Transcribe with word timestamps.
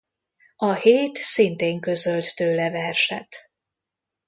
A 0.55 0.73
Hét 0.73 1.15
szintén 1.17 1.79
közölt 1.79 2.35
tőle 2.35 2.69
verset. 2.71 3.35